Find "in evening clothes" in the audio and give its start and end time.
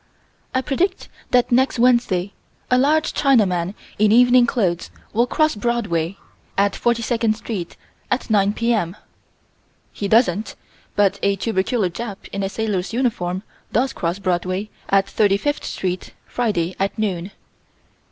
3.99-4.89